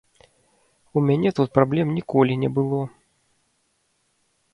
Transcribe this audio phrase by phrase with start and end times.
[0.97, 2.79] У мяне тут праблем ніколі не было.